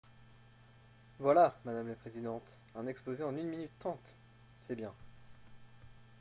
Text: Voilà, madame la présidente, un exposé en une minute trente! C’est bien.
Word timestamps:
Voilà, 1.19 1.55
madame 1.63 1.87
la 1.89 1.93
présidente, 1.93 2.57
un 2.75 2.87
exposé 2.87 3.21
en 3.23 3.37
une 3.37 3.45
minute 3.47 3.69
trente! 3.79 4.15
C’est 4.67 4.73
bien. 4.75 4.93